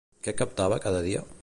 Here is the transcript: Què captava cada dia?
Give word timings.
Què 0.27 0.33
captava 0.39 0.79
cada 0.87 1.05
dia? 1.11 1.25